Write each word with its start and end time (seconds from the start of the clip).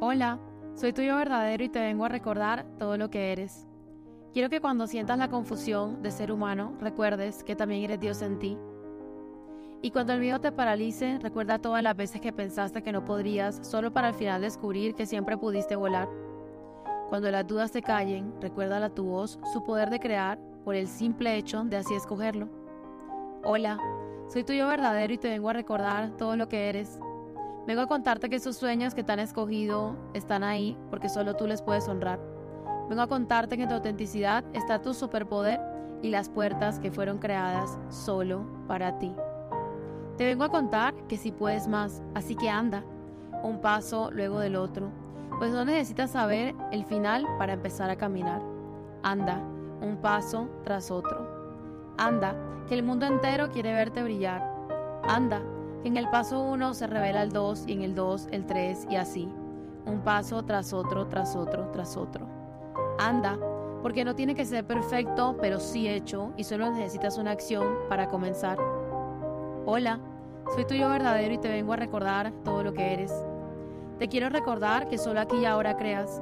Hola, 0.00 0.38
soy 0.76 0.92
tuyo 0.92 1.16
verdadero 1.16 1.64
y 1.64 1.68
te 1.68 1.80
vengo 1.80 2.04
a 2.04 2.08
recordar 2.08 2.64
todo 2.78 2.96
lo 2.96 3.10
que 3.10 3.32
eres. 3.32 3.66
Quiero 4.32 4.48
que 4.48 4.60
cuando 4.60 4.86
sientas 4.86 5.18
la 5.18 5.28
confusión 5.28 6.04
de 6.04 6.12
ser 6.12 6.30
humano, 6.30 6.72
recuerdes 6.80 7.42
que 7.42 7.56
también 7.56 7.82
eres 7.82 7.98
Dios 7.98 8.22
en 8.22 8.38
ti. 8.38 8.56
Y 9.82 9.90
cuando 9.90 10.12
el 10.12 10.20
miedo 10.20 10.40
te 10.40 10.52
paralice, 10.52 11.18
recuerda 11.20 11.58
todas 11.58 11.82
las 11.82 11.96
veces 11.96 12.20
que 12.20 12.32
pensaste 12.32 12.80
que 12.80 12.92
no 12.92 13.04
podrías, 13.04 13.58
solo 13.68 13.92
para 13.92 14.06
al 14.06 14.14
final 14.14 14.40
descubrir 14.40 14.94
que 14.94 15.04
siempre 15.04 15.36
pudiste 15.36 15.74
volar. 15.74 16.08
Cuando 17.08 17.28
las 17.32 17.44
dudas 17.44 17.72
te 17.72 17.82
callen, 17.82 18.32
recuerda 18.40 18.76
a 18.84 18.90
tu 18.90 19.02
voz 19.02 19.40
su 19.52 19.64
poder 19.64 19.90
de 19.90 19.98
crear 19.98 20.38
por 20.64 20.76
el 20.76 20.86
simple 20.86 21.36
hecho 21.36 21.64
de 21.64 21.76
así 21.76 21.94
escogerlo. 21.94 22.48
Hola, 23.42 23.80
soy 24.28 24.44
tuyo 24.44 24.68
verdadero 24.68 25.12
y 25.12 25.18
te 25.18 25.30
vengo 25.30 25.48
a 25.48 25.54
recordar 25.54 26.10
todo 26.16 26.36
lo 26.36 26.48
que 26.48 26.68
eres. 26.68 27.00
Vengo 27.68 27.82
a 27.82 27.86
contarte 27.86 28.30
que 28.30 28.36
esos 28.36 28.56
sueños 28.56 28.94
que 28.94 29.04
te 29.04 29.12
han 29.12 29.18
escogido 29.18 29.94
están 30.14 30.42
ahí 30.42 30.74
porque 30.88 31.10
solo 31.10 31.36
tú 31.36 31.46
les 31.46 31.60
puedes 31.60 31.86
honrar. 31.86 32.18
Vengo 32.88 33.02
a 33.02 33.08
contarte 33.08 33.58
que 33.58 33.64
en 33.64 33.68
tu 33.68 33.74
autenticidad 33.74 34.42
está 34.54 34.80
tu 34.80 34.94
superpoder 34.94 35.60
y 36.00 36.08
las 36.08 36.30
puertas 36.30 36.78
que 36.78 36.90
fueron 36.90 37.18
creadas 37.18 37.78
solo 37.90 38.46
para 38.66 38.98
ti. 38.98 39.14
Te 40.16 40.24
vengo 40.24 40.44
a 40.44 40.48
contar 40.48 40.94
que 41.08 41.18
si 41.18 41.30
puedes 41.30 41.68
más, 41.68 42.00
así 42.14 42.36
que 42.36 42.48
anda, 42.48 42.84
un 43.42 43.60
paso 43.60 44.10
luego 44.12 44.40
del 44.40 44.56
otro, 44.56 44.88
pues 45.38 45.52
no 45.52 45.66
necesitas 45.66 46.12
saber 46.12 46.54
el 46.72 46.86
final 46.86 47.26
para 47.38 47.52
empezar 47.52 47.90
a 47.90 47.96
caminar. 47.96 48.40
Anda, 49.02 49.42
un 49.82 49.98
paso 50.00 50.48
tras 50.64 50.90
otro. 50.90 51.92
Anda, 51.98 52.34
que 52.66 52.74
el 52.76 52.82
mundo 52.82 53.04
entero 53.04 53.50
quiere 53.50 53.74
verte 53.74 54.02
brillar. 54.02 54.42
Anda, 55.06 55.42
en 55.84 55.96
el 55.96 56.08
paso 56.10 56.42
1 56.42 56.74
se 56.74 56.86
revela 56.86 57.22
el 57.22 57.30
2 57.30 57.64
y 57.66 57.72
en 57.72 57.82
el 57.82 57.94
2 57.94 58.28
el 58.32 58.46
3 58.46 58.86
y 58.90 58.96
así, 58.96 59.28
un 59.86 60.00
paso 60.00 60.42
tras 60.44 60.72
otro, 60.72 61.06
tras 61.06 61.36
otro, 61.36 61.70
tras 61.70 61.96
otro. 61.96 62.26
Anda, 62.98 63.38
porque 63.82 64.04
no 64.04 64.14
tiene 64.14 64.34
que 64.34 64.44
ser 64.44 64.66
perfecto, 64.66 65.36
pero 65.40 65.60
sí 65.60 65.88
hecho 65.88 66.32
y 66.36 66.44
solo 66.44 66.70
necesitas 66.70 67.16
una 67.16 67.30
acción 67.30 67.66
para 67.88 68.08
comenzar. 68.08 68.58
Hola, 69.66 70.00
soy 70.54 70.64
tuyo 70.64 70.88
verdadero 70.88 71.34
y 71.34 71.38
te 71.38 71.48
vengo 71.48 71.72
a 71.72 71.76
recordar 71.76 72.32
todo 72.44 72.64
lo 72.64 72.72
que 72.72 72.94
eres. 72.94 73.12
Te 73.98 74.08
quiero 74.08 74.28
recordar 74.28 74.88
que 74.88 74.98
solo 74.98 75.20
aquí 75.20 75.36
y 75.36 75.44
ahora 75.44 75.76
creas. 75.76 76.20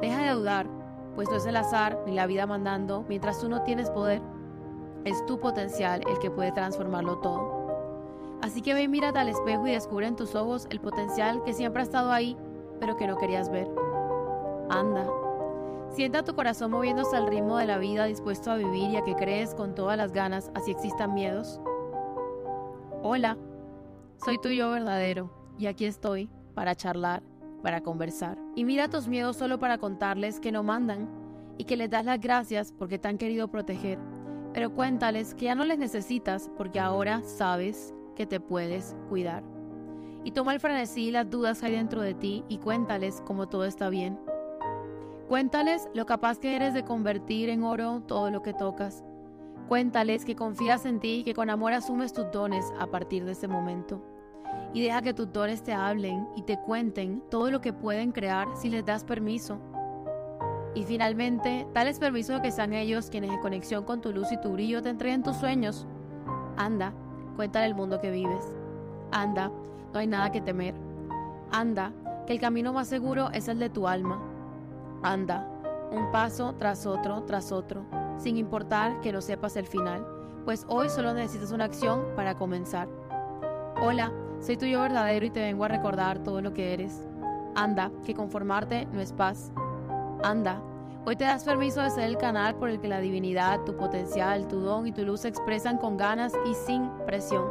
Deja 0.00 0.22
de 0.22 0.30
dudar, 0.30 0.66
pues 1.14 1.28
no 1.30 1.36
es 1.36 1.46
el 1.46 1.56
azar 1.56 2.02
ni 2.06 2.14
la 2.14 2.26
vida 2.26 2.46
mandando 2.46 3.04
mientras 3.08 3.38
tú 3.38 3.48
no 3.48 3.62
tienes 3.62 3.90
poder. 3.90 4.22
Es 5.04 5.24
tu 5.26 5.38
potencial 5.38 6.02
el 6.08 6.18
que 6.18 6.30
puede 6.30 6.52
transformarlo 6.52 7.18
todo. 7.18 7.61
Así 8.42 8.60
que 8.60 8.74
ve 8.74 8.82
y 8.82 8.88
mírate 8.88 9.20
al 9.20 9.28
espejo 9.28 9.68
y 9.68 9.72
descubre 9.72 10.06
en 10.06 10.16
tus 10.16 10.34
ojos 10.34 10.66
el 10.70 10.80
potencial 10.80 11.44
que 11.44 11.54
siempre 11.54 11.80
ha 11.80 11.84
estado 11.84 12.10
ahí, 12.10 12.36
pero 12.80 12.96
que 12.96 13.06
no 13.06 13.16
querías 13.16 13.50
ver. 13.50 13.68
Anda. 14.68 15.06
Sienta 15.90 16.24
tu 16.24 16.34
corazón 16.34 16.72
moviéndose 16.72 17.16
al 17.16 17.28
ritmo 17.28 17.56
de 17.58 17.66
la 17.66 17.78
vida, 17.78 18.06
dispuesto 18.06 18.50
a 18.50 18.56
vivir 18.56 18.90
y 18.90 18.96
a 18.96 19.04
que 19.04 19.14
crees 19.14 19.54
con 19.54 19.74
todas 19.74 19.96
las 19.96 20.12
ganas, 20.12 20.50
así 20.54 20.72
existan 20.72 21.14
miedos. 21.14 21.60
Hola, 23.02 23.36
soy 24.24 24.38
tu 24.38 24.48
yo 24.48 24.70
verdadero 24.70 25.30
y 25.56 25.66
aquí 25.66 25.84
estoy 25.84 26.28
para 26.54 26.74
charlar, 26.74 27.22
para 27.62 27.82
conversar. 27.82 28.38
Y 28.56 28.64
mira 28.64 28.88
tus 28.88 29.06
miedos 29.06 29.36
solo 29.36 29.60
para 29.60 29.78
contarles 29.78 30.40
que 30.40 30.50
no 30.50 30.64
mandan 30.64 31.08
y 31.58 31.64
que 31.64 31.76
les 31.76 31.90
das 31.90 32.04
las 32.04 32.20
gracias 32.20 32.72
porque 32.72 32.98
te 32.98 33.06
han 33.06 33.18
querido 33.18 33.48
proteger. 33.48 34.00
Pero 34.52 34.74
cuéntales 34.74 35.34
que 35.34 35.44
ya 35.44 35.54
no 35.54 35.64
les 35.64 35.78
necesitas 35.78 36.50
porque 36.56 36.80
ahora 36.80 37.22
sabes 37.22 37.94
que 38.14 38.26
te 38.26 38.40
puedes 38.40 38.96
cuidar. 39.08 39.42
Y 40.24 40.32
toma 40.32 40.54
el 40.54 40.60
frenesí 40.60 41.08
y 41.08 41.10
las 41.10 41.28
dudas 41.28 41.60
que 41.60 41.66
hay 41.66 41.72
dentro 41.72 42.00
de 42.00 42.14
ti 42.14 42.44
y 42.48 42.58
cuéntales 42.58 43.22
cómo 43.26 43.48
todo 43.48 43.64
está 43.64 43.88
bien. 43.88 44.18
Cuéntales 45.28 45.88
lo 45.94 46.06
capaz 46.06 46.38
que 46.38 46.54
eres 46.54 46.74
de 46.74 46.84
convertir 46.84 47.48
en 47.48 47.62
oro 47.62 48.02
todo 48.06 48.30
lo 48.30 48.42
que 48.42 48.52
tocas. 48.52 49.02
Cuéntales 49.66 50.24
que 50.24 50.36
confías 50.36 50.84
en 50.84 51.00
ti 51.00 51.20
y 51.20 51.24
que 51.24 51.34
con 51.34 51.48
amor 51.48 51.72
asumes 51.72 52.12
tus 52.12 52.30
dones 52.30 52.64
a 52.78 52.86
partir 52.86 53.24
de 53.24 53.32
ese 53.32 53.48
momento. 53.48 54.02
Y 54.74 54.82
deja 54.82 55.02
que 55.02 55.14
tus 55.14 55.32
dones 55.32 55.62
te 55.62 55.72
hablen 55.72 56.28
y 56.36 56.42
te 56.42 56.58
cuenten 56.58 57.22
todo 57.30 57.50
lo 57.50 57.60
que 57.60 57.72
pueden 57.72 58.12
crear 58.12 58.48
si 58.56 58.68
les 58.68 58.84
das 58.84 59.04
permiso. 59.04 59.58
Y 60.74 60.84
finalmente, 60.84 61.66
dales 61.74 61.98
permiso 61.98 62.40
que 62.40 62.50
sean 62.50 62.72
ellos 62.72 63.10
quienes 63.10 63.30
en 63.30 63.40
conexión 63.40 63.84
con 63.84 64.00
tu 64.00 64.12
luz 64.12 64.32
y 64.32 64.40
tu 64.40 64.50
brillo 64.52 64.82
te 64.82 64.88
entreguen 64.88 65.22
tus 65.22 65.36
sueños. 65.36 65.86
Anda, 66.56 66.94
Cuéntale 67.42 67.66
el 67.66 67.74
mundo 67.74 68.00
que 68.00 68.12
vives. 68.12 68.54
Anda, 69.10 69.50
no 69.92 69.98
hay 69.98 70.06
nada 70.06 70.30
que 70.30 70.40
temer. 70.40 70.76
Anda, 71.50 71.92
que 72.24 72.34
el 72.34 72.40
camino 72.40 72.72
más 72.72 72.86
seguro 72.86 73.30
es 73.32 73.48
el 73.48 73.58
de 73.58 73.68
tu 73.68 73.88
alma. 73.88 74.22
Anda, 75.02 75.48
un 75.90 76.12
paso 76.12 76.54
tras 76.54 76.86
otro, 76.86 77.24
tras 77.24 77.50
otro, 77.50 77.84
sin 78.16 78.36
importar 78.36 79.00
que 79.00 79.10
no 79.10 79.20
sepas 79.20 79.56
el 79.56 79.66
final, 79.66 80.06
pues 80.44 80.64
hoy 80.68 80.88
solo 80.88 81.14
necesitas 81.14 81.50
una 81.50 81.64
acción 81.64 82.04
para 82.14 82.36
comenzar. 82.36 82.88
Hola, 83.82 84.12
soy 84.38 84.56
tuyo 84.56 84.80
verdadero 84.80 85.26
y 85.26 85.30
te 85.30 85.40
vengo 85.40 85.64
a 85.64 85.68
recordar 85.68 86.20
todo 86.20 86.40
lo 86.42 86.54
que 86.54 86.72
eres. 86.72 87.08
Anda, 87.56 87.90
que 88.06 88.14
conformarte 88.14 88.86
no 88.92 89.00
es 89.00 89.12
paz. 89.12 89.50
Anda, 90.22 90.62
Hoy 91.04 91.16
te 91.16 91.24
das 91.24 91.42
permiso 91.42 91.80
de 91.82 91.90
ser 91.90 92.04
el 92.04 92.16
canal 92.16 92.54
por 92.54 92.68
el 92.68 92.80
que 92.80 92.86
la 92.86 93.00
divinidad, 93.00 93.64
tu 93.64 93.76
potencial, 93.76 94.46
tu 94.46 94.60
don 94.60 94.86
y 94.86 94.92
tu 94.92 95.04
luz 95.04 95.22
se 95.22 95.28
expresan 95.28 95.76
con 95.76 95.96
ganas 95.96 96.32
y 96.48 96.54
sin 96.54 96.88
presión. 97.06 97.44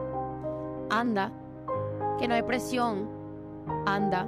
Anda, 0.89 1.34
que 2.17 2.29
no 2.29 2.34
hay 2.34 2.44
presión. 2.44 3.09
Anda, 3.85 4.25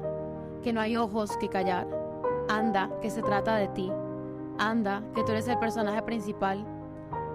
que 0.61 0.73
no 0.73 0.81
hay 0.81 0.97
ojos 0.97 1.37
que 1.37 1.47
callar. 1.47 1.87
Anda, 2.49 2.89
que 3.01 3.09
se 3.09 3.21
trata 3.21 3.55
de 3.55 3.69
ti. 3.69 3.89
Anda, 4.59 5.01
que 5.15 5.23
tú 5.23 5.31
eres 5.31 5.47
el 5.47 5.57
personaje 5.57 6.01
principal. 6.01 6.65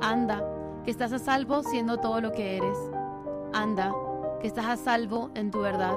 Anda, 0.03 0.45
que 0.85 0.91
estás 0.91 1.15
a 1.15 1.19
salvo 1.19 1.63
siendo 1.63 1.97
todo 1.97 2.21
lo 2.21 2.33
que 2.33 2.59
eres. 2.59 2.79
Anda, 3.55 3.95
que 4.43 4.47
estás 4.47 4.67
a 4.67 4.77
salvo 4.77 5.31
en 5.35 5.51
tu 5.51 5.61
verdad. 5.61 5.97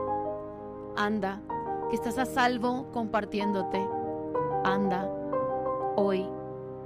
Anda, 0.96 1.42
que 1.90 1.98
estás 1.98 2.18
a 2.18 2.26
salvo 2.26 2.86
compartiéndote. 2.94 3.86
Anda, 4.64 5.10
hoy, 5.96 6.26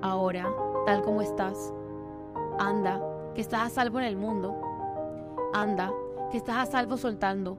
ahora, 0.02 0.48
tal 0.86 1.02
como 1.02 1.22
estás. 1.22 1.74
Anda, 2.60 3.02
que 3.34 3.42
estás 3.42 3.62
a 3.62 3.70
salvo 3.70 4.00
en 4.00 4.06
el 4.06 4.18
mundo. 4.18 4.56
Anda, 5.54 5.92
que 6.32 6.38
estás 6.38 6.58
a 6.58 6.66
salvo 6.66 6.98
soltando. 6.98 7.58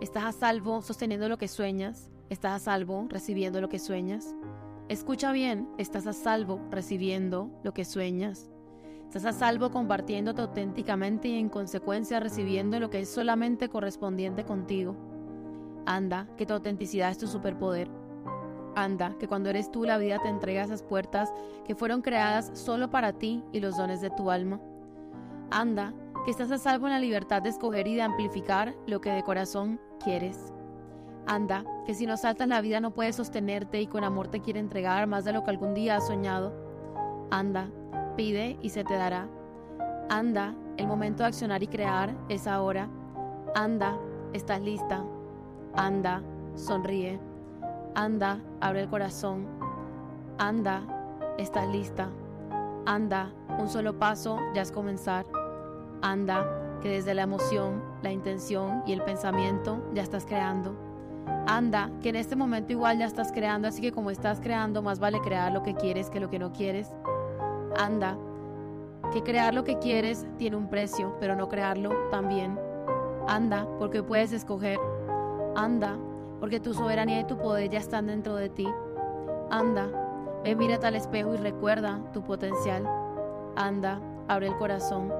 Estás 0.00 0.24
a 0.24 0.32
salvo 0.32 0.82
sosteniendo 0.82 1.28
lo 1.28 1.38
que 1.38 1.48
sueñas. 1.48 2.10
Estás 2.28 2.52
a 2.52 2.58
salvo 2.58 3.06
recibiendo 3.08 3.60
lo 3.60 3.68
que 3.68 3.78
sueñas. 3.78 4.34
Escucha 4.88 5.30
bien, 5.32 5.68
estás 5.78 6.06
a 6.06 6.12
salvo 6.12 6.60
recibiendo 6.70 7.50
lo 7.62 7.72
que 7.72 7.84
sueñas. 7.84 8.50
Estás 9.06 9.24
a 9.24 9.32
salvo 9.32 9.70
compartiéndote 9.70 10.40
auténticamente 10.40 11.28
y 11.28 11.38
en 11.38 11.48
consecuencia 11.48 12.20
recibiendo 12.20 12.78
lo 12.78 12.90
que 12.90 13.00
es 13.00 13.08
solamente 13.08 13.68
correspondiente 13.68 14.44
contigo. 14.44 14.96
Anda, 15.86 16.28
que 16.36 16.46
tu 16.46 16.54
autenticidad 16.54 17.10
es 17.10 17.18
tu 17.18 17.26
superpoder. 17.26 17.99
Anda, 18.82 19.14
que 19.18 19.28
cuando 19.28 19.50
eres 19.50 19.70
tú 19.70 19.84
la 19.84 19.98
vida 19.98 20.18
te 20.22 20.28
entrega 20.28 20.62
esas 20.62 20.82
puertas 20.82 21.32
que 21.66 21.74
fueron 21.74 22.00
creadas 22.00 22.50
solo 22.54 22.90
para 22.90 23.12
ti 23.12 23.44
y 23.52 23.60
los 23.60 23.76
dones 23.76 24.00
de 24.00 24.08
tu 24.08 24.30
alma. 24.30 24.58
Anda, 25.50 25.92
que 26.24 26.30
estás 26.30 26.50
a 26.50 26.58
salvo 26.58 26.86
en 26.86 26.94
la 26.94 26.98
libertad 26.98 27.42
de 27.42 27.50
escoger 27.50 27.86
y 27.86 27.94
de 27.94 28.02
amplificar 28.02 28.74
lo 28.86 29.00
que 29.00 29.10
de 29.10 29.22
corazón 29.22 29.78
quieres. 30.02 30.52
Anda, 31.26 31.64
que 31.84 31.94
si 31.94 32.06
no 32.06 32.16
saltas 32.16 32.48
la 32.48 32.62
vida 32.62 32.80
no 32.80 32.92
puedes 32.92 33.16
sostenerte 33.16 33.80
y 33.80 33.86
con 33.86 34.02
amor 34.02 34.28
te 34.28 34.40
quiere 34.40 34.60
entregar 34.60 35.06
más 35.06 35.24
de 35.24 35.32
lo 35.32 35.44
que 35.44 35.50
algún 35.50 35.74
día 35.74 35.96
has 35.96 36.06
soñado. 36.06 36.54
Anda, 37.30 37.70
pide 38.16 38.58
y 38.62 38.70
se 38.70 38.84
te 38.84 38.94
dará. 38.94 39.28
Anda, 40.08 40.54
el 40.78 40.86
momento 40.86 41.22
de 41.22 41.28
accionar 41.28 41.62
y 41.62 41.68
crear 41.68 42.16
es 42.30 42.46
ahora. 42.46 42.88
Anda, 43.54 43.98
estás 44.32 44.62
lista. 44.62 45.04
Anda, 45.74 46.22
sonríe. 46.54 47.29
Anda, 47.94 48.40
abre 48.60 48.82
el 48.82 48.88
corazón. 48.88 49.46
Anda, 50.38 50.82
estás 51.38 51.68
lista. 51.68 52.08
Anda, 52.86 53.32
un 53.58 53.68
solo 53.68 53.98
paso 53.98 54.38
ya 54.54 54.62
es 54.62 54.70
comenzar. 54.70 55.26
Anda, 56.00 56.78
que 56.80 56.88
desde 56.88 57.14
la 57.14 57.22
emoción, 57.22 57.82
la 58.02 58.12
intención 58.12 58.82
y 58.86 58.92
el 58.92 59.02
pensamiento 59.02 59.82
ya 59.92 60.02
estás 60.02 60.24
creando. 60.24 60.74
Anda, 61.46 61.90
que 62.00 62.10
en 62.10 62.16
este 62.16 62.36
momento 62.36 62.72
igual 62.72 62.98
ya 62.98 63.06
estás 63.06 63.32
creando, 63.32 63.68
así 63.68 63.82
que 63.82 63.92
como 63.92 64.10
estás 64.10 64.40
creando, 64.40 64.82
más 64.82 65.00
vale 65.00 65.20
crear 65.20 65.52
lo 65.52 65.62
que 65.62 65.74
quieres 65.74 66.10
que 66.10 66.20
lo 66.20 66.30
que 66.30 66.38
no 66.38 66.52
quieres. 66.52 66.90
Anda, 67.78 68.16
que 69.12 69.22
crear 69.22 69.52
lo 69.52 69.64
que 69.64 69.78
quieres 69.78 70.26
tiene 70.38 70.56
un 70.56 70.68
precio, 70.68 71.16
pero 71.18 71.34
no 71.34 71.48
crearlo 71.48 71.90
también. 72.10 72.58
Anda, 73.26 73.66
porque 73.78 74.02
puedes 74.02 74.32
escoger. 74.32 74.78
Anda, 75.56 75.96
porque 76.40 76.58
tu 76.58 76.74
soberanía 76.74 77.20
y 77.20 77.24
tu 77.24 77.36
poder 77.36 77.70
ya 77.70 77.78
están 77.78 78.06
dentro 78.06 78.34
de 78.34 78.48
ti. 78.48 78.66
Anda, 79.50 79.88
ve, 80.42 80.56
mírate 80.56 80.86
al 80.86 80.96
espejo 80.96 81.34
y 81.34 81.36
recuerda 81.36 82.00
tu 82.12 82.22
potencial. 82.22 82.88
Anda, 83.56 84.00
abre 84.26 84.48
el 84.48 84.56
corazón. 84.56 85.12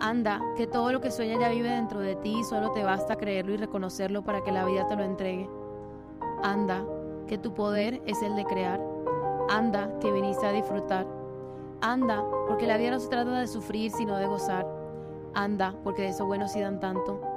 Anda, 0.00 0.40
que 0.56 0.66
todo 0.66 0.92
lo 0.92 1.00
que 1.00 1.10
sueña 1.10 1.38
ya 1.40 1.48
vive 1.48 1.70
dentro 1.70 2.00
de 2.00 2.16
ti 2.16 2.40
y 2.40 2.44
solo 2.44 2.72
te 2.72 2.84
basta 2.84 3.16
creerlo 3.16 3.54
y 3.54 3.56
reconocerlo 3.56 4.22
para 4.22 4.42
que 4.42 4.52
la 4.52 4.64
vida 4.64 4.86
te 4.86 4.96
lo 4.96 5.04
entregue. 5.04 5.48
Anda, 6.42 6.84
que 7.26 7.38
tu 7.38 7.54
poder 7.54 8.02
es 8.04 8.22
el 8.22 8.36
de 8.36 8.44
crear. 8.44 8.80
Anda, 9.48 9.98
que 10.00 10.12
viniste 10.12 10.46
a 10.46 10.52
disfrutar. 10.52 11.06
Anda, 11.80 12.22
porque 12.48 12.66
la 12.66 12.76
vida 12.76 12.90
no 12.90 13.00
se 13.00 13.08
trata 13.08 13.38
de 13.38 13.46
sufrir, 13.46 13.90
sino 13.92 14.16
de 14.16 14.26
gozar. 14.26 14.66
Anda, 15.32 15.74
porque 15.84 16.02
de 16.02 16.08
eso 16.08 16.26
bueno 16.26 16.48
sí 16.48 16.60
dan 16.60 16.80
tanto. 16.80 17.33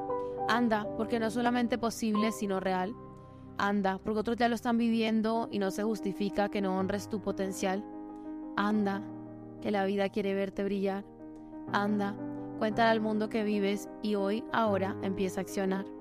Anda, 0.48 0.88
porque 0.96 1.20
no 1.20 1.28
es 1.28 1.34
solamente 1.34 1.78
posible, 1.78 2.32
sino 2.32 2.60
real. 2.60 2.96
Anda, 3.58 4.00
porque 4.04 4.20
otros 4.20 4.38
ya 4.38 4.48
lo 4.48 4.56
están 4.56 4.78
viviendo 4.78 5.50
y 5.52 5.60
no 5.60 5.72
se 5.72 5.84
justifica 5.84 6.50
que 6.50 6.62
no 6.62 6.78
honres 6.78 7.10
tu 7.10 7.22
potencial. 7.22 7.84
Anda, 8.56 9.02
que 9.62 9.72
la 9.72 9.86
vida 9.86 10.10
quiere 10.10 10.34
verte 10.34 10.64
brillar. 10.64 11.04
Anda, 11.74 12.16
cuéntale 12.60 12.90
al 12.90 13.02
mundo 13.02 13.30
que 13.30 13.44
vives 13.44 13.90
y 14.02 14.16
hoy, 14.16 14.44
ahora, 14.54 14.96
empieza 15.02 15.42
a 15.42 15.44
accionar. 15.44 15.97